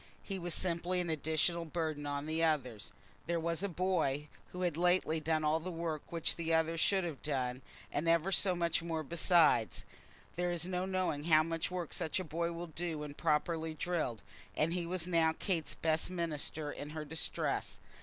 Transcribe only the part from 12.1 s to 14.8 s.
a boy will do when properly drilled, and